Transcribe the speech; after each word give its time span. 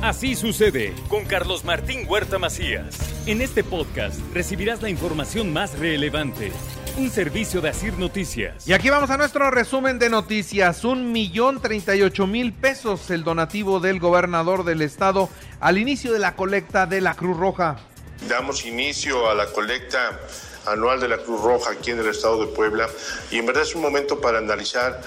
Así 0.00 0.36
sucede 0.36 0.94
con 1.08 1.24
Carlos 1.24 1.64
Martín 1.64 2.06
Huerta 2.08 2.38
Macías. 2.38 2.96
En 3.26 3.42
este 3.42 3.64
podcast 3.64 4.20
recibirás 4.32 4.80
la 4.80 4.90
información 4.90 5.52
más 5.52 5.76
relevante. 5.76 6.52
Un 6.96 7.10
servicio 7.10 7.60
de 7.60 7.70
Asir 7.70 7.94
Noticias. 7.98 8.68
Y 8.68 8.74
aquí 8.74 8.90
vamos 8.90 9.10
a 9.10 9.16
nuestro 9.16 9.50
resumen 9.50 9.98
de 9.98 10.08
noticias. 10.08 10.84
Un 10.84 11.10
millón 11.10 11.60
treinta 11.60 11.96
y 11.96 12.02
ocho 12.02 12.28
mil 12.28 12.52
pesos 12.52 13.10
el 13.10 13.24
donativo 13.24 13.80
del 13.80 13.98
gobernador 13.98 14.64
del 14.64 14.82
estado 14.82 15.30
al 15.58 15.78
inicio 15.78 16.12
de 16.12 16.20
la 16.20 16.36
colecta 16.36 16.86
de 16.86 17.00
la 17.00 17.14
Cruz 17.14 17.36
Roja. 17.36 17.78
Damos 18.28 18.66
inicio 18.66 19.28
a 19.28 19.34
la 19.34 19.46
colecta 19.46 20.20
anual 20.66 21.00
de 21.00 21.08
la 21.08 21.18
Cruz 21.18 21.42
Roja 21.42 21.72
aquí 21.72 21.90
en 21.90 21.98
el 21.98 22.06
estado 22.06 22.46
de 22.46 22.52
Puebla 22.52 22.88
y 23.32 23.38
en 23.38 23.46
verdad 23.46 23.64
es 23.64 23.74
un 23.74 23.82
momento 23.82 24.20
para 24.20 24.38
analizar 24.38 25.00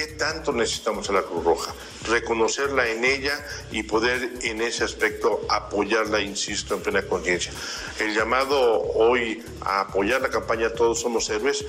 qué 0.00 0.06
tanto 0.14 0.52
necesitamos 0.52 1.10
a 1.10 1.12
la 1.12 1.22
Cruz 1.22 1.44
Roja, 1.44 1.74
reconocerla 2.08 2.88
en 2.88 3.04
ella 3.04 3.38
y 3.70 3.82
poder 3.82 4.30
en 4.42 4.62
ese 4.62 4.82
aspecto 4.82 5.42
apoyarla, 5.50 6.20
insisto, 6.20 6.74
en 6.74 6.80
plena 6.80 7.02
conciencia. 7.02 7.52
El 7.98 8.14
llamado 8.14 8.80
hoy 8.94 9.44
a 9.60 9.80
apoyar 9.80 10.22
la 10.22 10.30
campaña 10.30 10.70
Todos 10.70 11.00
Somos 11.00 11.28
Héroes 11.28 11.66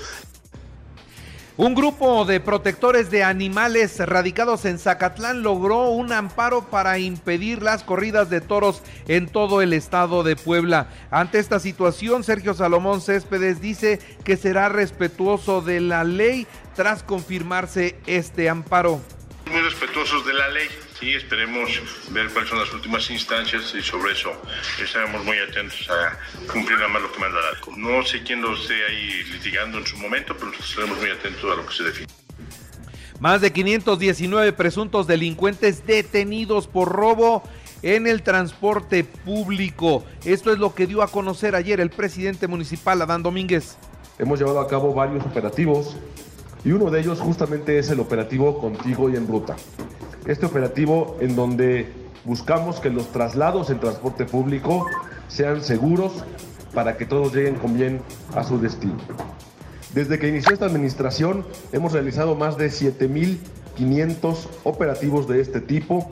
un 1.62 1.76
grupo 1.76 2.26
de 2.26 2.40
protectores 2.40 3.12
de 3.12 3.24
animales 3.24 4.00
radicados 4.00 4.66
en 4.66 4.80
Zacatlán 4.80 5.44
logró 5.44 5.90
un 5.90 6.12
amparo 6.12 6.64
para 6.72 6.98
impedir 6.98 7.62
las 7.62 7.84
corridas 7.84 8.32
de 8.32 8.42
toros 8.42 8.82
en 9.08 9.28
todo 9.28 9.62
el 9.62 9.74
estado 9.74 10.24
de 10.24 10.36
Puebla. 10.36 10.90
Ante 11.12 11.38
esta 11.38 11.60
situación, 11.60 12.24
Sergio 12.24 12.56
Salomón 12.56 13.00
Céspedes 13.00 13.62
dice 13.62 14.00
que 14.24 14.38
será 14.38 14.70
respetuoso 14.70 15.62
de 15.62 15.82
la 15.82 16.04
ley 16.04 16.48
tras 16.76 17.04
confirmarse 17.04 17.96
este 18.08 18.50
amparo. 18.50 19.00
Muy 19.46 19.62
respetuosos 19.62 20.26
de 20.26 20.34
la 20.34 20.50
ley 20.50 20.68
y 21.02 21.16
esperemos 21.16 21.70
ver 22.12 22.30
cuáles 22.30 22.50
son 22.50 22.60
las 22.60 22.72
últimas 22.74 23.10
instancias 23.10 23.74
y 23.76 23.82
sobre 23.82 24.14
eso 24.14 24.32
estaremos 24.82 25.26
muy 25.26 25.38
atentos 25.40 25.90
a 25.90 26.18
cumplir 26.52 26.78
nada 26.78 26.90
más 26.90 27.02
lo 27.02 27.12
que 27.12 27.20
manda 27.20 27.40
la 27.42 27.52
ley. 27.52 27.62
No 27.78 28.06
sé 28.06 28.22
quién 28.24 28.42
lo 28.42 28.54
esté 28.54 28.76
ahí 28.86 29.24
litigando 29.32 29.80
en 29.80 29.88
su 29.88 29.98
momento, 29.98 30.36
pero 30.38 30.52
estaremos 30.54 30.98
muy 31.00 31.10
atentos 31.10 31.44
a 31.52 31.56
lo 31.56 31.66
que 31.66 31.74
se 31.74 31.84
define. 31.84 32.08
Más 33.20 33.42
de 33.42 33.52
519 33.52 34.54
presuntos 34.54 35.08
delincuentes 35.08 35.86
detenidos 35.86 36.68
por 36.68 36.90
robo 36.90 37.44
en 37.82 38.06
el 38.06 38.22
transporte 38.22 39.04
público. 39.04 40.04
Esto 40.24 40.54
es 40.54 40.60
lo 40.60 40.76
que 40.76 40.86
dio 40.86 41.02
a 41.02 41.08
conocer 41.08 41.56
ayer 41.56 41.80
el 41.80 41.90
presidente 41.90 42.48
municipal 42.48 43.02
Adán 43.02 43.24
Domínguez. 43.24 43.78
Hemos 44.20 44.40
llevado 44.40 44.60
a 44.60 44.68
cabo 44.68 44.94
varios 44.94 45.26
operativos 45.26 45.98
y 46.64 46.72
uno 46.72 46.92
de 46.92 47.00
ellos 47.00 47.20
justamente 47.20 47.80
es 47.80 47.90
el 47.90 48.00
operativo 48.00 48.60
Contigo 48.60 49.10
y 49.10 49.16
en 49.16 49.28
Ruta. 49.28 49.56
Este 50.26 50.46
operativo 50.46 51.18
en 51.20 51.36
donde 51.36 51.92
buscamos 52.26 52.80
que 52.80 52.90
los 52.90 53.12
traslados 53.12 53.70
en 53.70 53.80
transporte 53.80 54.26
público 54.26 54.86
sean 55.28 55.64
seguros 55.64 56.24
para 56.74 56.96
que 56.98 57.06
todos 57.06 57.34
lleguen 57.34 57.56
con 57.56 57.74
bien 57.74 58.02
a 58.36 58.44
su 58.44 58.60
destino. 58.60 58.98
Desde 59.94 60.20
que 60.20 60.30
inició 60.30 60.54
esta 60.54 60.66
administración 60.66 61.46
hemos 61.72 61.92
realizado 61.94 62.36
más 62.36 62.58
de 62.58 62.68
7.500 62.68 64.48
operativos 64.64 65.28
de 65.28 65.42
este 65.42 65.60
tipo. 65.60 66.10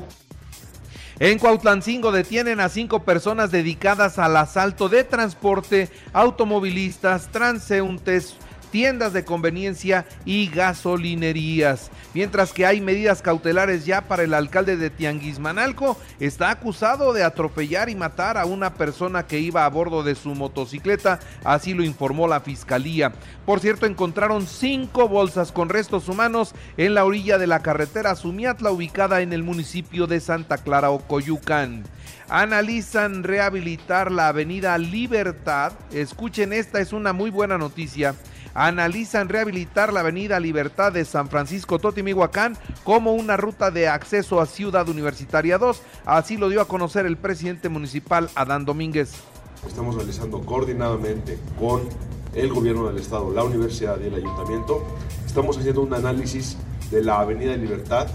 En 1.19 1.37
Cuautlancingo 1.37 2.11
detienen 2.11 2.61
a 2.61 2.69
cinco 2.69 3.03
personas 3.03 3.51
dedicadas 3.51 4.17
al 4.19 4.35
asalto 4.37 4.89
de 4.89 5.03
transporte, 5.03 5.89
automovilistas, 6.13 7.29
transeúntes, 7.29 8.35
tiendas 8.71 9.13
de 9.13 9.25
conveniencia 9.25 10.05
y 10.25 10.47
gasolinerías. 10.47 11.91
Mientras 12.13 12.53
que 12.53 12.65
hay 12.65 12.81
medidas 12.81 13.21
cautelares 13.21 13.85
ya 13.85 14.01
para 14.01 14.23
el 14.23 14.33
alcalde 14.33 14.77
de 14.77 14.89
Tianguismanalco, 14.89 15.97
está 16.19 16.49
acusado 16.49 17.13
de 17.13 17.23
atropellar 17.23 17.89
y 17.89 17.95
matar 17.95 18.37
a 18.37 18.45
una 18.45 18.73
persona 18.73 19.27
que 19.27 19.39
iba 19.39 19.65
a 19.65 19.69
bordo 19.69 20.03
de 20.03 20.15
su 20.15 20.35
motocicleta, 20.35 21.19
así 21.43 21.73
lo 21.73 21.83
informó 21.83 22.27
la 22.27 22.39
fiscalía. 22.39 23.13
Por 23.45 23.59
cierto, 23.59 23.85
encontraron 23.85 24.47
cinco 24.47 25.07
bolsas 25.07 25.51
con 25.51 25.69
restos 25.69 26.07
humanos 26.07 26.53
en 26.77 26.93
la 26.93 27.05
orilla 27.05 27.37
de 27.37 27.47
la 27.47 27.61
carretera 27.61 28.15
Sumiatla, 28.15 28.71
ubicada 28.71 29.21
en 29.21 29.33
el 29.33 29.43
municipio 29.43 30.07
de 30.07 30.19
Santa 30.19 30.57
Clara, 30.57 30.91
Ocoyucan 30.91 31.83
analizan 32.29 33.23
rehabilitar 33.23 34.11
la 34.11 34.27
avenida 34.27 34.77
Libertad. 34.77 35.73
Escuchen, 35.91 36.53
esta 36.53 36.79
es 36.79 36.93
una 36.93 37.11
muy 37.11 37.31
buena 37.31 37.57
noticia 37.57 38.15
analizan 38.53 39.29
rehabilitar 39.29 39.93
la 39.93 40.01
avenida 40.01 40.39
Libertad 40.39 40.91
de 40.91 41.05
San 41.05 41.29
Francisco 41.29 41.79
Totimihuacán 41.79 42.57
como 42.83 43.13
una 43.13 43.37
ruta 43.37 43.71
de 43.71 43.87
acceso 43.87 44.41
a 44.41 44.45
Ciudad 44.45 44.87
Universitaria 44.89 45.57
2. 45.57 45.81
Así 46.05 46.37
lo 46.37 46.49
dio 46.49 46.61
a 46.61 46.67
conocer 46.67 47.05
el 47.05 47.17
presidente 47.17 47.69
municipal 47.69 48.29
Adán 48.35 48.65
Domínguez. 48.65 49.11
Estamos 49.67 49.95
realizando 49.95 50.41
coordinadamente 50.41 51.37
con 51.59 51.81
el 52.33 52.53
gobierno 52.53 52.87
del 52.87 52.97
estado, 52.97 53.31
la 53.33 53.43
universidad 53.43 53.99
y 53.99 54.07
el 54.07 54.15
ayuntamiento. 54.15 54.85
Estamos 55.25 55.57
haciendo 55.57 55.81
un 55.81 55.93
análisis 55.93 56.57
de 56.91 57.03
la 57.03 57.19
avenida 57.19 57.55
Libertad 57.55 58.07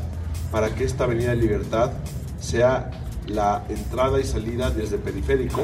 para 0.50 0.74
que 0.74 0.84
esta 0.84 1.04
avenida 1.04 1.34
Libertad 1.34 1.92
sea 2.40 2.90
la 3.26 3.64
entrada 3.68 4.20
y 4.20 4.24
salida 4.24 4.70
desde 4.70 4.98
periférico 4.98 5.62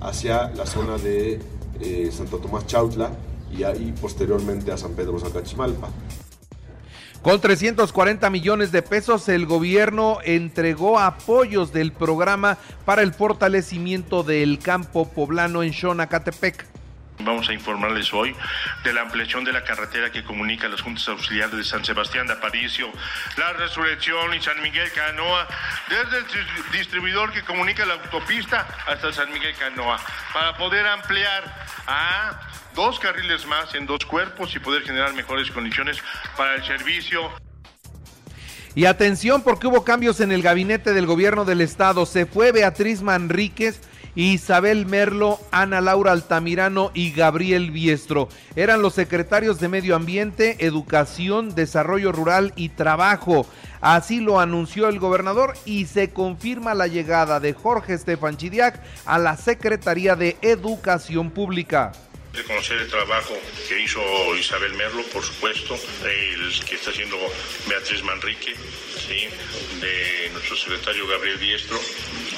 hacia 0.00 0.50
la 0.50 0.66
zona 0.66 0.98
de 0.98 1.40
eh, 1.80 2.10
Santo 2.12 2.38
Tomás 2.38 2.66
Chautla 2.66 3.10
y 3.52 3.64
ahí 3.64 3.94
posteriormente 4.00 4.72
a 4.72 4.76
San 4.76 4.92
Pedro 4.92 5.18
Zacachimalpa. 5.18 5.88
Con 7.22 7.40
340 7.40 8.30
millones 8.30 8.72
de 8.72 8.82
pesos, 8.82 9.28
el 9.28 9.46
gobierno 9.46 10.18
entregó 10.24 10.98
apoyos 10.98 11.72
del 11.72 11.92
programa 11.92 12.58
para 12.84 13.02
el 13.02 13.14
fortalecimiento 13.14 14.24
del 14.24 14.58
campo 14.58 15.08
poblano 15.08 15.62
en 15.62 15.72
Xonacatepec. 15.72 16.71
Vamos 17.24 17.48
a 17.48 17.52
informarles 17.52 18.12
hoy 18.12 18.34
de 18.82 18.92
la 18.92 19.02
ampliación 19.02 19.44
de 19.44 19.52
la 19.52 19.62
carretera 19.62 20.10
que 20.10 20.24
comunica 20.24 20.68
las 20.68 20.80
juntas 20.80 21.06
auxiliares 21.08 21.56
de 21.56 21.64
San 21.64 21.84
Sebastián 21.84 22.26
de 22.26 22.32
Aparicio, 22.32 22.90
la 23.36 23.52
Resurrección 23.52 24.34
y 24.34 24.42
San 24.42 24.60
Miguel 24.60 24.90
Canoa, 24.92 25.46
desde 25.88 26.18
el 26.18 26.72
distribuidor 26.72 27.32
que 27.32 27.42
comunica 27.42 27.86
la 27.86 27.94
autopista 27.94 28.66
hasta 28.86 29.12
San 29.12 29.32
Miguel 29.32 29.54
Canoa, 29.56 30.00
para 30.32 30.56
poder 30.56 30.86
ampliar 30.86 31.66
a 31.86 32.40
dos 32.74 32.98
carriles 32.98 33.46
más 33.46 33.74
en 33.74 33.86
dos 33.86 34.04
cuerpos 34.04 34.54
y 34.54 34.58
poder 34.58 34.82
generar 34.82 35.12
mejores 35.14 35.50
condiciones 35.50 35.98
para 36.36 36.56
el 36.56 36.64
servicio. 36.64 37.30
Y 38.74 38.86
atención 38.86 39.42
porque 39.42 39.66
hubo 39.66 39.84
cambios 39.84 40.20
en 40.20 40.32
el 40.32 40.42
gabinete 40.42 40.92
del 40.92 41.06
gobierno 41.06 41.44
del 41.44 41.60
estado. 41.60 42.06
Se 42.06 42.24
fue 42.24 42.52
Beatriz 42.52 43.02
Manríquez 43.02 43.80
Isabel 44.14 44.86
Merlo, 44.86 45.40
Ana 45.50 45.80
Laura 45.80 46.12
Altamirano 46.12 46.90
y 46.94 47.12
Gabriel 47.12 47.70
Biestro. 47.70 48.28
Eran 48.56 48.82
los 48.82 48.94
secretarios 48.94 49.60
de 49.60 49.68
Medio 49.68 49.96
Ambiente, 49.96 50.56
Educación, 50.66 51.54
Desarrollo 51.54 52.12
Rural 52.12 52.52
y 52.56 52.70
Trabajo. 52.70 53.46
Así 53.80 54.20
lo 54.20 54.38
anunció 54.38 54.88
el 54.88 54.98
gobernador 54.98 55.54
y 55.64 55.86
se 55.86 56.10
confirma 56.10 56.74
la 56.74 56.86
llegada 56.86 57.40
de 57.40 57.52
Jorge 57.52 57.94
Estefan 57.94 58.36
Chidiac 58.36 58.80
a 59.06 59.18
la 59.18 59.36
Secretaría 59.36 60.14
de 60.14 60.36
Educación 60.42 61.30
Pública 61.30 61.92
reconocer 62.32 62.78
el 62.78 62.88
trabajo 62.88 63.34
que 63.68 63.80
hizo 63.80 64.00
Isabel 64.36 64.72
Merlo, 64.74 65.02
por 65.12 65.22
supuesto, 65.22 65.74
el 65.74 66.64
que 66.64 66.76
está 66.76 66.90
haciendo 66.90 67.16
Beatriz 67.68 68.02
Manrique, 68.02 68.54
de 69.80 70.30
nuestro 70.32 70.56
secretario 70.56 71.06
Gabriel 71.06 71.38
Diestro, 71.38 71.78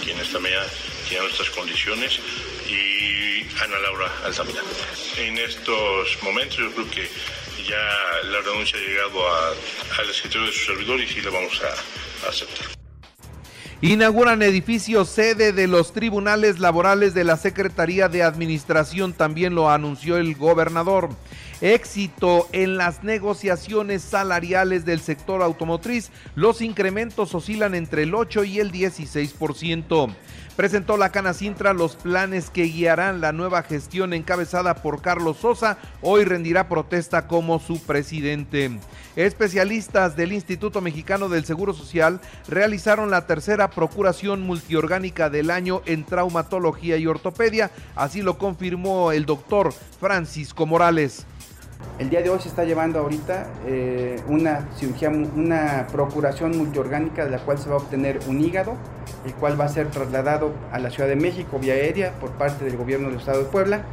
quien 0.02 0.18
también 0.32 0.54
tiene 1.08 1.24
nuestras 1.24 1.50
condiciones, 1.50 2.20
y 2.68 3.42
Ana 3.62 3.78
Laura 3.78 4.10
Altamira. 4.24 4.62
En 5.16 5.38
estos 5.38 6.22
momentos 6.22 6.58
yo 6.58 6.72
creo 6.72 6.90
que 6.90 7.08
ya 7.68 8.22
la 8.24 8.40
renuncia 8.40 8.78
ha 8.78 8.82
llegado 8.82 9.28
al 9.98 10.10
escritorio 10.10 10.46
de 10.48 10.52
su 10.52 10.66
servidor 10.66 11.00
y 11.00 11.20
la 11.22 11.30
vamos 11.30 11.60
a 11.62 12.28
aceptar. 12.28 12.73
Inauguran 13.84 14.40
edificio 14.40 15.04
sede 15.04 15.52
de 15.52 15.66
los 15.66 15.92
tribunales 15.92 16.58
laborales 16.58 17.12
de 17.12 17.22
la 17.22 17.36
Secretaría 17.36 18.08
de 18.08 18.22
Administración, 18.22 19.12
también 19.12 19.54
lo 19.54 19.68
anunció 19.68 20.16
el 20.16 20.36
gobernador. 20.36 21.10
Éxito 21.60 22.48
en 22.52 22.78
las 22.78 23.04
negociaciones 23.04 24.00
salariales 24.00 24.86
del 24.86 25.00
sector 25.00 25.42
automotriz. 25.42 26.10
Los 26.34 26.62
incrementos 26.62 27.34
oscilan 27.34 27.74
entre 27.74 28.04
el 28.04 28.14
8 28.14 28.44
y 28.44 28.58
el 28.58 28.72
16% 28.72 30.14
presentó 30.56 30.96
la 30.96 31.10
Canacintra 31.10 31.72
los 31.72 31.96
planes 31.96 32.50
que 32.50 32.64
guiarán 32.64 33.20
la 33.20 33.32
nueva 33.32 33.62
gestión 33.62 34.12
encabezada 34.12 34.76
por 34.76 35.02
Carlos 35.02 35.38
Sosa. 35.38 35.78
Hoy 36.00 36.24
rendirá 36.24 36.68
protesta 36.68 37.26
como 37.26 37.58
su 37.58 37.82
presidente. 37.82 38.78
Especialistas 39.16 40.16
del 40.16 40.32
Instituto 40.32 40.80
Mexicano 40.80 41.28
del 41.28 41.44
Seguro 41.44 41.72
Social 41.72 42.20
realizaron 42.48 43.10
la 43.10 43.26
tercera 43.26 43.70
procuración 43.70 44.42
multiorgánica 44.42 45.30
del 45.30 45.50
año 45.50 45.82
en 45.86 46.04
traumatología 46.04 46.96
y 46.96 47.06
ortopedia. 47.06 47.70
Así 47.94 48.22
lo 48.22 48.38
confirmó 48.38 49.12
el 49.12 49.24
doctor 49.24 49.72
Francisco 50.00 50.66
Morales. 50.66 51.26
El 52.00 52.10
día 52.10 52.22
de 52.22 52.30
hoy 52.30 52.40
se 52.40 52.48
está 52.48 52.64
llevando 52.64 52.98
ahorita 52.98 53.46
eh, 53.66 54.20
una 54.26 54.68
cirugía, 54.76 55.10
una 55.10 55.86
procuración 55.92 56.56
multiorgánica 56.56 57.24
de 57.24 57.30
la 57.30 57.38
cual 57.38 57.58
se 57.58 57.68
va 57.68 57.76
a 57.76 57.78
obtener 57.78 58.18
un 58.26 58.40
hígado, 58.40 58.76
el 59.24 59.34
cual 59.34 59.60
va 59.60 59.66
a 59.66 59.68
ser 59.68 59.90
trasladado 59.90 60.52
a 60.72 60.80
la 60.80 60.90
Ciudad 60.90 61.08
de 61.08 61.14
México 61.14 61.60
vía 61.60 61.74
aérea 61.74 62.12
por 62.18 62.32
parte 62.32 62.64
del 62.64 62.76
gobierno 62.76 63.10
del 63.10 63.18
Estado 63.18 63.44
de 63.44 63.50
Puebla 63.50 63.84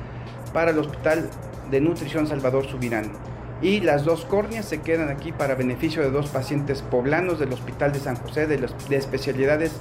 para 0.51 0.71
el 0.71 0.79
Hospital 0.79 1.29
de 1.69 1.79
Nutrición 1.79 2.25
Salvador 2.25 2.65
Subirán. 2.65 3.11
Y 3.61 3.79
las 3.81 4.05
dos 4.05 4.25
córneas 4.25 4.65
se 4.65 4.81
quedan 4.81 5.09
aquí 5.09 5.31
para 5.31 5.55
beneficio 5.55 6.01
de 6.01 6.09
dos 6.09 6.27
pacientes 6.29 6.81
poblanos 6.81 7.39
del 7.39 7.53
Hospital 7.53 7.93
de 7.93 7.99
San 7.99 8.15
José 8.15 8.47
de, 8.47 8.57
de 8.57 8.95
especialidades 8.95 9.71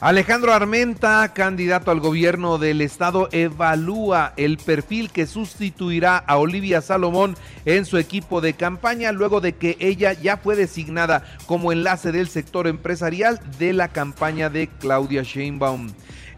Alejandro 0.00 0.52
Armenta, 0.52 1.32
candidato 1.34 1.90
al 1.90 1.98
gobierno 1.98 2.58
del 2.58 2.82
estado, 2.82 3.28
evalúa 3.32 4.32
el 4.36 4.56
perfil 4.56 5.10
que 5.10 5.26
sustituirá 5.26 6.18
a 6.18 6.36
Olivia 6.36 6.80
Salomón 6.82 7.34
en 7.64 7.84
su 7.84 7.98
equipo 7.98 8.40
de 8.40 8.52
campaña 8.52 9.10
luego 9.10 9.40
de 9.40 9.56
que 9.56 9.76
ella 9.80 10.12
ya 10.12 10.36
fue 10.36 10.54
designada 10.54 11.24
como 11.46 11.72
enlace 11.72 12.12
del 12.12 12.28
sector 12.28 12.68
empresarial 12.68 13.40
de 13.58 13.72
la 13.72 13.88
campaña 13.88 14.48
de 14.50 14.68
Claudia 14.68 15.24
Sheinbaum. 15.24 15.88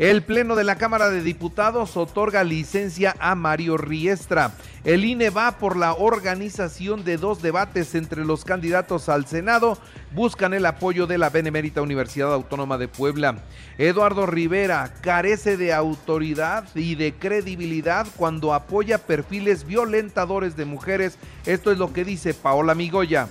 El 0.00 0.22
Pleno 0.22 0.56
de 0.56 0.64
la 0.64 0.76
Cámara 0.76 1.10
de 1.10 1.22
Diputados 1.22 1.94
otorga 1.98 2.42
licencia 2.42 3.14
a 3.18 3.34
Mario 3.34 3.76
Riestra. 3.76 4.52
El 4.82 5.04
INE 5.04 5.28
va 5.28 5.58
por 5.58 5.76
la 5.76 5.92
organización 5.92 7.04
de 7.04 7.18
dos 7.18 7.42
debates 7.42 7.94
entre 7.94 8.24
los 8.24 8.46
candidatos 8.46 9.10
al 9.10 9.26
Senado. 9.26 9.76
Buscan 10.12 10.54
el 10.54 10.64
apoyo 10.64 11.06
de 11.06 11.18
la 11.18 11.28
Benemérita 11.28 11.82
Universidad 11.82 12.32
Autónoma 12.32 12.78
de 12.78 12.88
Puebla. 12.88 13.40
Eduardo 13.76 14.24
Rivera 14.24 14.90
carece 15.02 15.58
de 15.58 15.74
autoridad 15.74 16.64
y 16.74 16.94
de 16.94 17.12
credibilidad 17.12 18.06
cuando 18.16 18.54
apoya 18.54 18.96
perfiles 18.96 19.66
violentadores 19.66 20.56
de 20.56 20.64
mujeres. 20.64 21.18
Esto 21.44 21.72
es 21.72 21.76
lo 21.76 21.92
que 21.92 22.06
dice 22.06 22.32
Paola 22.32 22.74
Migoya. 22.74 23.28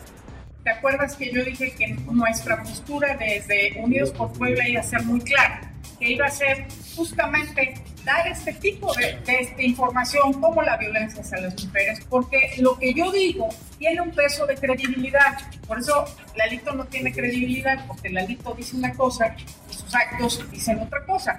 ¿Te 0.63 0.69
acuerdas 0.69 1.15
que 1.15 1.33
yo 1.33 1.43
dije 1.43 1.73
que 1.75 1.97
nuestra 2.11 2.61
postura 2.61 3.17
desde 3.17 3.73
Unidos 3.81 4.11
por 4.11 4.31
Puebla 4.33 4.69
iba 4.69 4.81
a 4.81 4.83
ser 4.83 5.03
muy 5.03 5.21
clara? 5.21 5.68
Que 5.99 6.11
iba 6.11 6.25
a 6.25 6.31
ser 6.31 6.67
justamente 6.95 7.75
dar 8.03 8.27
este 8.27 8.53
tipo 8.53 8.93
de, 8.93 9.55
información 9.59 10.33
como 10.33 10.61
la 10.61 10.77
violencia 10.77 11.21
hacia 11.21 11.41
las 11.41 11.63
mujeres, 11.63 11.99
porque 12.09 12.53
lo 12.59 12.77
que 12.79 12.93
yo 12.93 13.11
digo 13.11 13.49
tiene 13.77 14.01
un 14.01 14.11
peso 14.11 14.45
de 14.47 14.55
credibilidad. 14.55 15.37
Por 15.67 15.79
eso 15.79 16.05
Lalito 16.35 16.73
no 16.73 16.85
tiene 16.85 17.11
credibilidad, 17.11 17.85
porque 17.87 18.09
Lalito 18.09 18.53
dice 18.53 18.75
una 18.77 18.93
cosa 18.93 19.35
y 19.37 19.73
sus 19.73 19.93
actos 19.93 20.49
dicen 20.51 20.79
otra 20.79 21.05
cosa. 21.05 21.37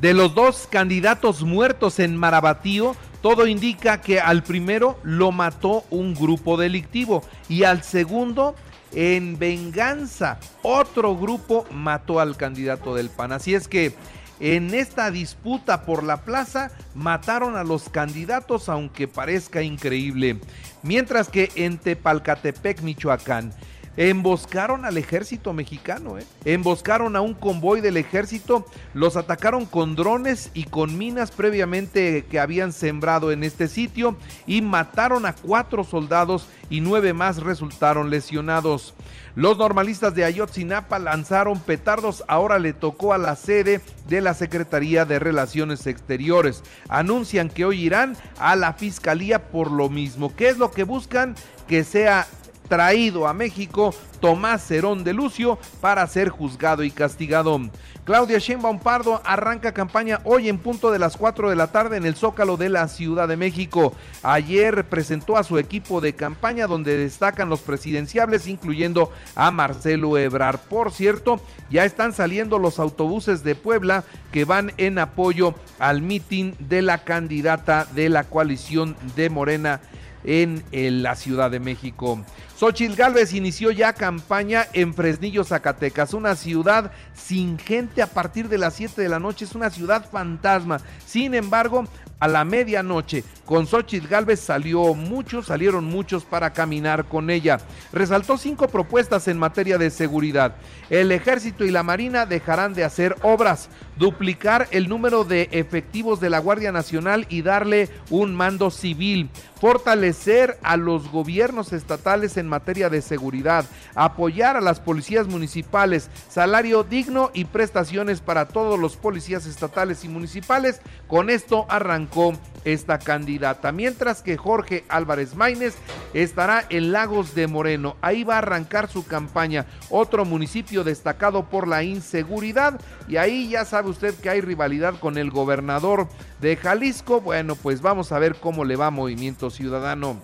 De 0.00 0.14
los 0.14 0.34
dos 0.34 0.68
candidatos 0.70 1.42
muertos 1.42 1.98
en 1.98 2.16
Marabatío, 2.16 2.96
todo 3.20 3.46
indica 3.46 4.00
que 4.00 4.20
al 4.20 4.44
primero 4.44 4.98
lo 5.02 5.32
mató 5.32 5.84
un 5.90 6.14
grupo 6.14 6.56
delictivo 6.56 7.22
y 7.48 7.64
al 7.64 7.82
segundo 7.82 8.54
en 8.92 9.38
venganza, 9.38 10.38
otro 10.62 11.16
grupo 11.16 11.66
mató 11.70 12.20
al 12.20 12.36
candidato 12.36 12.94
del 12.94 13.10
PAN. 13.10 13.32
Así 13.32 13.54
es 13.54 13.68
que 13.68 13.94
en 14.40 14.72
esta 14.72 15.10
disputa 15.10 15.82
por 15.82 16.04
la 16.04 16.18
plaza 16.18 16.70
mataron 16.94 17.56
a 17.56 17.64
los 17.64 17.88
candidatos, 17.88 18.68
aunque 18.68 19.08
parezca 19.08 19.62
increíble. 19.62 20.38
Mientras 20.82 21.28
que 21.28 21.50
en 21.56 21.78
Tepalcatepec, 21.78 22.82
Michoacán, 22.82 23.52
emboscaron 23.98 24.84
al 24.84 24.96
ejército 24.96 25.52
mexicano, 25.52 26.18
¿eh? 26.18 26.24
emboscaron 26.44 27.16
a 27.16 27.20
un 27.20 27.34
convoy 27.34 27.80
del 27.80 27.96
ejército, 27.96 28.64
los 28.94 29.16
atacaron 29.16 29.66
con 29.66 29.96
drones 29.96 30.52
y 30.54 30.64
con 30.64 30.96
minas 30.96 31.32
previamente 31.32 32.24
que 32.30 32.38
habían 32.38 32.72
sembrado 32.72 33.32
en 33.32 33.42
este 33.42 33.66
sitio 33.66 34.16
y 34.46 34.62
mataron 34.62 35.26
a 35.26 35.32
cuatro 35.32 35.82
soldados 35.82 36.46
y 36.70 36.80
nueve 36.80 37.12
más 37.12 37.42
resultaron 37.42 38.08
lesionados. 38.08 38.94
Los 39.34 39.58
normalistas 39.58 40.14
de 40.14 40.24
Ayotzinapa 40.24 41.00
lanzaron 41.00 41.58
petardos, 41.58 42.22
ahora 42.28 42.60
le 42.60 42.72
tocó 42.72 43.12
a 43.12 43.18
la 43.18 43.34
sede 43.34 43.80
de 44.08 44.20
la 44.20 44.34
Secretaría 44.34 45.04
de 45.06 45.18
Relaciones 45.18 45.86
Exteriores. 45.88 46.62
Anuncian 46.88 47.48
que 47.48 47.64
hoy 47.64 47.82
irán 47.84 48.16
a 48.38 48.54
la 48.54 48.74
Fiscalía 48.74 49.50
por 49.50 49.72
lo 49.72 49.88
mismo. 49.88 50.34
¿Qué 50.36 50.48
es 50.48 50.58
lo 50.58 50.70
que 50.70 50.84
buscan? 50.84 51.34
Que 51.68 51.84
sea 51.84 52.26
traído 52.68 53.26
a 53.26 53.34
México 53.34 53.94
Tomás 54.20 54.66
Cerón 54.66 55.04
de 55.04 55.12
Lucio 55.12 55.58
para 55.80 56.06
ser 56.06 56.28
juzgado 56.28 56.84
y 56.84 56.90
castigado. 56.90 57.60
Claudia 58.04 58.38
Sheinbaum 58.38 58.78
Pardo 58.78 59.20
arranca 59.24 59.72
campaña 59.72 60.20
hoy 60.24 60.48
en 60.48 60.58
punto 60.58 60.90
de 60.90 60.98
las 60.98 61.16
4 61.16 61.50
de 61.50 61.56
la 61.56 61.68
tarde 61.68 61.98
en 61.98 62.06
el 62.06 62.14
Zócalo 62.14 62.56
de 62.56 62.70
la 62.70 62.88
Ciudad 62.88 63.28
de 63.28 63.36
México. 63.36 63.92
Ayer 64.22 64.84
presentó 64.88 65.36
a 65.36 65.44
su 65.44 65.58
equipo 65.58 66.00
de 66.00 66.14
campaña 66.14 66.66
donde 66.66 66.96
destacan 66.96 67.48
los 67.48 67.60
presidenciables 67.60 68.46
incluyendo 68.46 69.12
a 69.34 69.50
Marcelo 69.50 70.16
Ebrar. 70.16 70.58
Por 70.58 70.90
cierto, 70.90 71.40
ya 71.70 71.84
están 71.84 72.12
saliendo 72.12 72.58
los 72.58 72.78
autobuses 72.78 73.44
de 73.44 73.54
Puebla 73.54 74.04
que 74.32 74.44
van 74.44 74.72
en 74.78 74.98
apoyo 74.98 75.54
al 75.78 76.00
mitin 76.00 76.54
de 76.58 76.82
la 76.82 77.04
candidata 77.04 77.86
de 77.94 78.08
la 78.08 78.24
coalición 78.24 78.96
de 79.16 79.30
Morena 79.30 79.80
en, 80.24 81.02
la 81.02 81.14
Ciudad 81.14 81.50
de 81.50 81.60
México. 81.60 82.24
Xochitl 82.58 82.96
Gálvez 82.96 83.34
inició 83.34 83.70
ya 83.70 83.92
campaña 83.92 84.66
en 84.72 84.92
Fresnillo, 84.92 85.44
Zacatecas, 85.44 86.12
una 86.12 86.34
ciudad 86.34 86.90
sin 87.14 87.56
gente 87.56 88.02
a 88.02 88.08
partir 88.08 88.48
de 88.48 88.58
las 88.58 88.74
7 88.74 89.00
de 89.00 89.08
la 89.08 89.20
noche, 89.20 89.44
es 89.44 89.54
una 89.54 89.70
ciudad 89.70 90.10
fantasma. 90.10 90.80
Sin 91.06 91.36
embargo, 91.36 91.84
a 92.20 92.28
la 92.28 92.44
medianoche. 92.44 93.24
Con 93.44 93.66
Xochitl 93.66 94.08
Galvez 94.08 94.40
salió 94.40 94.92
muchos, 94.94 95.46
salieron 95.46 95.84
muchos 95.84 96.24
para 96.24 96.52
caminar 96.52 97.06
con 97.06 97.30
ella. 97.30 97.58
Resaltó 97.92 98.36
cinco 98.36 98.68
propuestas 98.68 99.28
en 99.28 99.38
materia 99.38 99.78
de 99.78 99.90
seguridad. 99.90 100.56
El 100.90 101.12
ejército 101.12 101.64
y 101.64 101.70
la 101.70 101.82
marina 101.82 102.26
dejarán 102.26 102.74
de 102.74 102.84
hacer 102.84 103.16
obras, 103.22 103.70
duplicar 103.96 104.68
el 104.70 104.88
número 104.88 105.24
de 105.24 105.48
efectivos 105.52 106.20
de 106.20 106.30
la 106.30 106.40
Guardia 106.40 106.72
Nacional 106.72 107.26
y 107.30 107.42
darle 107.42 107.88
un 108.10 108.34
mando 108.34 108.70
civil, 108.70 109.30
fortalecer 109.60 110.58
a 110.62 110.76
los 110.76 111.10
gobiernos 111.10 111.72
estatales 111.72 112.36
en 112.36 112.47
materia 112.48 112.88
de 112.88 113.02
seguridad, 113.02 113.64
apoyar 113.94 114.56
a 114.56 114.60
las 114.60 114.80
policías 114.80 115.26
municipales, 115.26 116.10
salario 116.28 116.82
digno 116.82 117.30
y 117.34 117.44
prestaciones 117.44 118.20
para 118.20 118.48
todos 118.48 118.78
los 118.78 118.96
policías 118.96 119.46
estatales 119.46 120.04
y 120.04 120.08
municipales. 120.08 120.80
Con 121.06 121.30
esto 121.30 121.66
arrancó 121.68 122.34
esta 122.64 122.98
candidata. 122.98 123.72
Mientras 123.72 124.22
que 124.22 124.36
Jorge 124.36 124.84
Álvarez 124.88 125.34
Maínez 125.34 125.76
estará 126.14 126.64
en 126.68 126.92
Lagos 126.92 127.34
de 127.34 127.46
Moreno. 127.46 127.96
Ahí 128.00 128.24
va 128.24 128.34
a 128.34 128.38
arrancar 128.38 128.88
su 128.88 129.06
campaña. 129.06 129.66
Otro 129.90 130.24
municipio 130.24 130.84
destacado 130.84 131.44
por 131.44 131.68
la 131.68 131.82
inseguridad. 131.82 132.80
Y 133.08 133.16
ahí 133.16 133.48
ya 133.48 133.64
sabe 133.64 133.90
usted 133.90 134.14
que 134.14 134.30
hay 134.30 134.40
rivalidad 134.40 134.98
con 134.98 135.18
el 135.18 135.30
gobernador 135.30 136.08
de 136.40 136.56
Jalisco. 136.56 137.20
Bueno, 137.20 137.56
pues 137.56 137.80
vamos 137.80 138.12
a 138.12 138.18
ver 138.18 138.36
cómo 138.36 138.64
le 138.64 138.76
va 138.76 138.90
Movimiento 138.90 139.50
Ciudadano. 139.50 140.20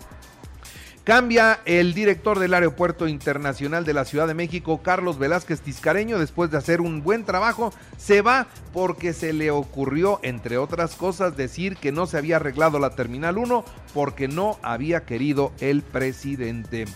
Cambia 1.04 1.61
el 1.66 1.92
director 1.92 2.38
del 2.38 2.54
Aeropuerto 2.54 3.08
Internacional 3.08 3.84
de 3.84 3.92
la 3.92 4.06
Ciudad 4.06 4.26
de 4.26 4.32
México, 4.32 4.80
Carlos 4.82 5.18
Velázquez 5.18 5.61
Tiscareño, 5.61 6.18
después 6.18 6.50
de 6.50 6.56
hacer 6.56 6.80
un 6.80 7.02
buen 7.02 7.26
trabajo, 7.26 7.75
se 7.99 8.23
va 8.23 8.46
porque 8.73 9.12
se 9.12 9.34
le 9.34 9.50
ocurrió, 9.50 10.18
entre 10.23 10.56
otras 10.56 10.94
cosas, 10.94 11.37
decir 11.37 11.76
que 11.76 11.92
no 11.92 12.06
se 12.06 12.16
había 12.16 12.37
arreglado 12.37 12.78
la 12.78 12.96
Terminal 12.96 13.37
1 13.37 13.66
porque 13.92 14.28
no 14.28 14.58
había 14.62 15.04
querido 15.04 15.52
el 15.61 15.82
presidente 15.82 16.87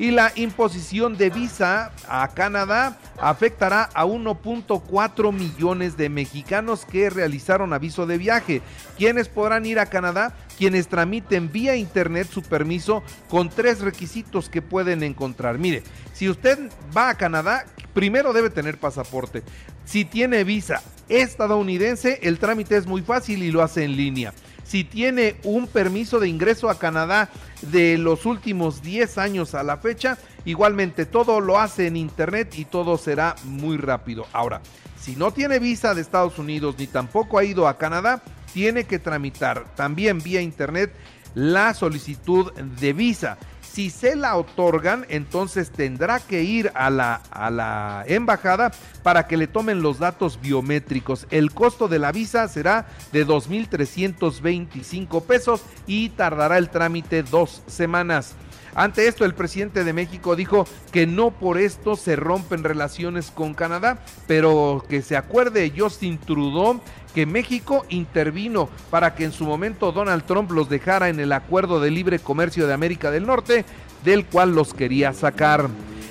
y 0.00 0.12
la 0.12 0.32
imposición 0.34 1.18
de 1.18 1.28
visa 1.28 1.92
a 2.08 2.26
Canadá 2.28 2.96
afectará 3.18 3.90
a 3.92 4.06
1.4 4.06 5.30
millones 5.30 5.98
de 5.98 6.08
mexicanos 6.08 6.86
que 6.86 7.10
realizaron 7.10 7.74
aviso 7.74 8.06
de 8.06 8.16
viaje. 8.16 8.62
¿Quiénes 8.96 9.28
podrán 9.28 9.66
ir 9.66 9.78
a 9.78 9.84
Canadá? 9.84 10.34
Quienes 10.56 10.88
tramiten 10.88 11.52
vía 11.52 11.76
internet 11.76 12.28
su 12.32 12.40
permiso 12.40 13.02
con 13.28 13.50
tres 13.50 13.80
requisitos 13.82 14.48
que 14.48 14.62
pueden 14.62 15.02
encontrar. 15.02 15.58
Mire, 15.58 15.82
si 16.14 16.30
usted 16.30 16.58
va 16.96 17.10
a 17.10 17.18
Canadá, 17.18 17.66
primero 17.92 18.32
debe 18.32 18.48
tener 18.48 18.78
pasaporte. 18.78 19.42
Si 19.84 20.06
tiene 20.06 20.44
visa 20.44 20.82
estadounidense, 21.10 22.20
el 22.22 22.38
trámite 22.38 22.78
es 22.78 22.86
muy 22.86 23.02
fácil 23.02 23.42
y 23.42 23.50
lo 23.50 23.60
hace 23.60 23.84
en 23.84 23.98
línea 23.98 24.32
si 24.70 24.84
tiene 24.84 25.34
un 25.42 25.66
permiso 25.66 26.20
de 26.20 26.28
ingreso 26.28 26.70
a 26.70 26.78
Canadá 26.78 27.28
de 27.60 27.98
los 27.98 28.24
últimos 28.24 28.82
10 28.82 29.18
años 29.18 29.56
a 29.56 29.64
la 29.64 29.78
fecha, 29.78 30.16
igualmente 30.44 31.06
todo 31.06 31.40
lo 31.40 31.58
hace 31.58 31.88
en 31.88 31.96
internet 31.96 32.54
y 32.56 32.66
todo 32.66 32.96
será 32.96 33.34
muy 33.42 33.78
rápido. 33.78 34.28
Ahora, 34.32 34.62
si 34.96 35.16
no 35.16 35.32
tiene 35.32 35.58
visa 35.58 35.92
de 35.92 36.02
Estados 36.02 36.38
Unidos 36.38 36.76
ni 36.78 36.86
tampoco 36.86 37.36
ha 37.36 37.42
ido 37.42 37.66
a 37.66 37.78
Canadá, 37.78 38.22
tiene 38.54 38.84
que 38.84 39.00
tramitar 39.00 39.64
también 39.74 40.20
vía 40.20 40.40
internet 40.40 40.92
la 41.34 41.74
solicitud 41.74 42.52
de 42.52 42.92
visa. 42.92 43.38
Si 43.72 43.90
se 43.90 44.16
la 44.16 44.36
otorgan, 44.36 45.06
entonces 45.08 45.70
tendrá 45.70 46.18
que 46.18 46.42
ir 46.42 46.72
a 46.74 46.90
la, 46.90 47.22
a 47.30 47.50
la 47.50 48.04
embajada 48.08 48.72
para 49.04 49.28
que 49.28 49.36
le 49.36 49.46
tomen 49.46 49.80
los 49.80 50.00
datos 50.00 50.40
biométricos. 50.40 51.28
El 51.30 51.52
costo 51.52 51.86
de 51.86 52.00
la 52.00 52.10
visa 52.10 52.48
será 52.48 52.88
de 53.12 53.24
2.325 53.24 55.22
pesos 55.22 55.62
y 55.86 56.08
tardará 56.10 56.58
el 56.58 56.68
trámite 56.68 57.22
dos 57.22 57.62
semanas. 57.68 58.34
Ante 58.74 59.08
esto, 59.08 59.24
el 59.24 59.34
presidente 59.34 59.84
de 59.84 59.92
México 59.92 60.36
dijo 60.36 60.66
que 60.92 61.06
no 61.06 61.30
por 61.30 61.58
esto 61.58 61.96
se 61.96 62.16
rompen 62.16 62.64
relaciones 62.64 63.30
con 63.30 63.54
Canadá, 63.54 63.98
pero 64.26 64.84
que 64.88 65.02
se 65.02 65.16
acuerde 65.16 65.72
Justin 65.76 66.18
Trudeau 66.18 66.80
que 67.14 67.26
México 67.26 67.84
intervino 67.88 68.68
para 68.90 69.14
que 69.14 69.24
en 69.24 69.32
su 69.32 69.44
momento 69.44 69.92
Donald 69.92 70.24
Trump 70.24 70.52
los 70.52 70.68
dejara 70.68 71.08
en 71.08 71.18
el 71.18 71.32
acuerdo 71.32 71.80
de 71.80 71.90
libre 71.90 72.20
comercio 72.20 72.66
de 72.66 72.74
América 72.74 73.10
del 73.10 73.26
Norte, 73.26 73.64
del 74.04 74.24
cual 74.26 74.54
los 74.54 74.74
quería 74.74 75.12
sacar. 75.12 75.68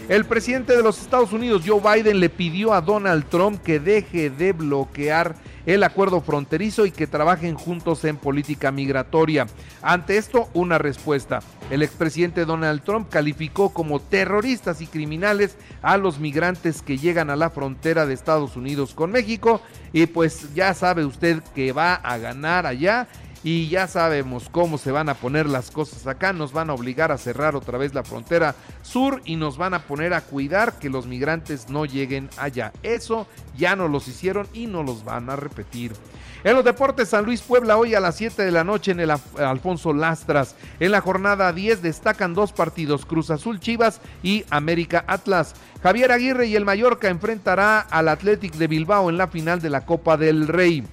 El 0.10 0.25
presidente 0.25 0.75
de 0.75 0.82
los 0.82 1.00
Estados 1.00 1.34
Unidos, 1.34 1.62
Joe 1.63 1.80
Biden, 1.80 2.20
le 2.20 2.32
pidió 2.32 2.74
a 2.74 2.82
Donald 2.82 3.25
Trump 3.30 3.62
que 3.62 3.80
deje 3.80 4.32
de 4.32 4.54
bloquear 4.54 5.36
el 5.68 5.84
acuerdo 5.84 6.20
fronterizo 6.20 6.88
y 6.88 6.92
que 6.92 7.06
trabajen 7.06 7.54
juntos 7.54 8.04
en 8.06 8.18
política 8.18 8.72
migratoria. 8.72 9.46
Ante 9.84 10.18
esto, 10.18 10.50
una 10.56 10.80
respuesta. 10.80 11.42
El 11.70 11.84
expresidente 11.84 12.46
Donald 12.46 12.82
Trump 12.82 13.08
calificó 13.08 13.72
como 13.72 14.00
terroristas 14.00 14.82
y 14.82 14.88
criminales 14.88 15.56
a 15.84 15.96
los 15.98 16.18
migrantes 16.18 16.82
que 16.82 16.98
llegan 16.98 17.30
a 17.30 17.36
la 17.36 17.51
frontera 17.51 18.08
de 18.08 18.16
Estados 18.16 18.56
Unidos 18.56 18.96
con 18.96 19.12
México 19.12 19.62
y 19.94 20.08
pues 20.08 20.56
ya 20.56 20.74
sabe 20.74 21.06
usted 21.06 21.44
que 21.54 21.72
va 21.72 21.94
a 21.94 22.18
ganar 22.18 22.66
allá 22.66 23.08
y 23.43 23.69
ya 23.69 23.88
sabemos 23.88 24.50
cómo 24.50 24.77
se 24.77 24.91
van 24.91 25.10
a 25.10 25.13
poner 25.13 25.48
las 25.48 25.72
cosas 25.72 26.05
acá, 26.08 26.34
nos 26.34 26.51
van 26.51 26.69
a 26.69 26.74
obligar 26.74 27.12
a 27.12 27.17
cerrar 27.17 27.55
otra 27.55 27.77
vez 27.77 27.93
la 27.93 28.03
frontera 28.03 28.55
sur 28.81 29.22
y 29.25 29.36
nos 29.36 29.58
van 29.58 29.74
a 29.74 29.84
poner 29.84 30.13
a 30.13 30.22
cuidar 30.22 30.79
que 30.79 30.89
los 30.89 31.05
migrantes 31.08 31.69
no 31.69 31.86
lleguen 31.86 32.29
allá. 32.38 32.74
Eso 32.84 33.27
ya 33.58 33.75
no 33.75 33.88
los 33.88 34.08
hicieron 34.08 34.48
y 34.53 34.67
no 34.67 34.84
los 34.84 35.03
van 35.03 35.29
a 35.29 35.36
repetir. 35.36 35.93
En 36.41 36.55
los 36.55 36.63
deportes, 36.63 37.10
San 37.10 37.25
Luis 37.25 37.41
Puebla 37.41 37.77
hoy 37.77 37.96
a 37.96 38.00
las 38.00 38.15
7 38.15 38.43
de 38.43 38.51
la 38.51 38.63
noche 38.63 38.91
en 38.91 39.01
el 39.01 39.12
Alfonso 39.12 39.91
Lastras. 39.91 40.55
En 40.79 40.91
la 40.91 41.01
jornada 41.01 41.51
10 41.51 41.81
destacan 41.81 42.34
dos 42.34 42.53
partidos, 42.53 43.05
Cruz 43.05 43.29
Azul 43.29 43.60
Chivas 43.60 44.00
y 44.24 44.46
América 44.50 45.03
Atlas. 45.05 45.53
Javier 45.84 46.13
Aguirre 46.13 46.48
y 46.48 46.55
el 46.55 46.63
Mallorca 46.63 47.10
enfrentará 47.10 47.81
al 47.81 48.08
Athletic 48.08 48.53
de 48.53 48.67
Bilbao 48.67 49.10
en 49.10 49.17
la 49.17 49.27
final 49.27 49.62
de 49.62 49.69
la 49.69 49.86
Copa 49.86 50.15
del 50.15 50.48
Rey. 50.48 50.86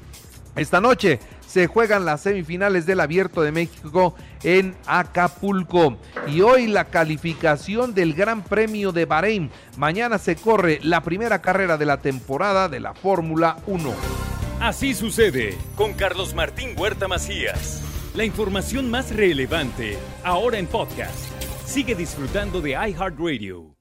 Esta 0.57 0.81
noche 0.81 1.21
se 1.47 1.67
juegan 1.67 2.07
las 2.07 2.23
semifinales 2.23 2.87
del 2.87 3.01
Abierto 3.01 3.43
de 3.43 3.53
México 3.53 4.15
en 4.43 4.75
Acapulco. 4.87 5.99
Y 6.27 6.41
hoy 6.41 6.67
la 6.67 6.87
calificación 6.87 7.95
del 7.95 8.15
Gran 8.15 8.43
Premio 8.43 8.91
de 8.91 9.05
Bahrein. 9.05 9.51
Mañana 9.77 10.19
se 10.19 10.37
corre 10.37 10.81
la 10.83 11.03
primera 11.03 11.43
carrera 11.43 11.77
de 11.77 11.87
la 11.87 11.99
temporada 11.99 12.69
de 12.69 12.81
la 12.81 12.95
Fórmula 12.95 13.59
1. 13.67 13.93
Así 14.61 14.95
sucede 14.95 15.57
con 15.77 15.93
Carlos 15.93 16.35
Martín 16.35 16.71
Huerta 16.77 17.07
Macías. 17.07 17.83
La 18.15 18.25
información 18.25 18.91
más 18.91 19.15
relevante 19.15 19.99
ahora 20.25 20.59
en 20.59 20.67
podcast. 20.67 21.31
Sigue 21.67 21.95
disfrutando 21.95 22.63
de 22.63 22.71
iHeartRadio. 22.71 23.76